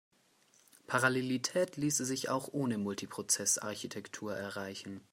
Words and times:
Parallelität 0.87 1.77
ließe 1.77 2.05
sich 2.05 2.29
auch 2.29 2.47
ohne 2.53 2.79
Multiprozess-Architektur 2.79 4.35
erreichen. 4.35 5.01